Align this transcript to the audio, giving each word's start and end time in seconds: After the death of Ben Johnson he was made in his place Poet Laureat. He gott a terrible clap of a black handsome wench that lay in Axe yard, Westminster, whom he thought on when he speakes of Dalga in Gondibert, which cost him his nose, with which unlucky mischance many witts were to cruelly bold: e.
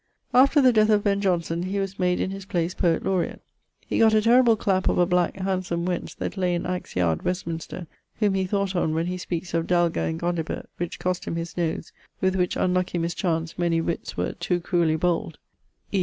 After 0.33 0.61
the 0.61 0.73
death 0.73 0.89
of 0.89 1.03
Ben 1.03 1.21
Johnson 1.21 1.61
he 1.61 1.77
was 1.77 1.99
made 1.99 2.19
in 2.19 2.31
his 2.31 2.45
place 2.45 2.73
Poet 2.73 3.03
Laureat. 3.05 3.39
He 3.85 3.99
gott 3.99 4.15
a 4.15 4.21
terrible 4.23 4.55
clap 4.55 4.89
of 4.89 4.97
a 4.97 5.05
black 5.05 5.35
handsome 5.35 5.85
wench 5.85 6.15
that 6.15 6.37
lay 6.37 6.55
in 6.55 6.65
Axe 6.65 6.95
yard, 6.95 7.21
Westminster, 7.21 7.85
whom 8.15 8.33
he 8.33 8.47
thought 8.47 8.75
on 8.75 8.95
when 8.95 9.05
he 9.05 9.19
speakes 9.19 9.53
of 9.53 9.67
Dalga 9.67 10.09
in 10.09 10.17
Gondibert, 10.17 10.65
which 10.77 10.97
cost 10.97 11.25
him 11.25 11.35
his 11.35 11.55
nose, 11.55 11.91
with 12.19 12.35
which 12.35 12.55
unlucky 12.55 12.97
mischance 12.97 13.59
many 13.59 13.79
witts 13.79 14.17
were 14.17 14.31
to 14.33 14.59
cruelly 14.59 14.95
bold: 14.95 15.37
e. 15.91 15.99